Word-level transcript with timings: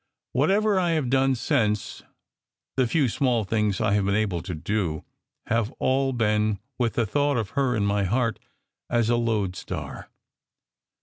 Whatever 0.31 0.79
I 0.79 0.93
have 0.93 1.11
done 1.11 1.35
since 1.35 2.01
the 2.75 2.87
few 2.87 3.07
small 3.07 3.43
things 3.43 3.79
I 3.79 3.93
have 3.93 4.05
been 4.05 4.15
able 4.15 4.41
to 4.41 4.55
do 4.55 5.03
have 5.45 5.71
all 5.73 6.11
been 6.11 6.57
with 6.79 6.93
the 6.93 7.05
thought 7.05 7.37
of 7.37 7.51
her 7.51 7.75
in 7.75 7.85
my 7.85 8.05
heart 8.05 8.39
as 8.89 9.11
a 9.11 9.15
lodestar. 9.15 10.09